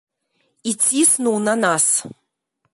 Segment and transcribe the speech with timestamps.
[0.71, 1.85] І ціснуў на нас.